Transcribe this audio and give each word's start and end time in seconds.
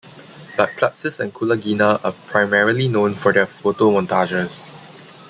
But 0.57 0.71
Klutsis 0.71 1.19
and 1.19 1.31
Kulagina 1.31 2.03
are 2.03 2.13
primarily 2.25 2.87
known 2.87 3.13
for 3.13 3.31
their 3.31 3.45
photo 3.45 3.91
montages. 3.91 4.67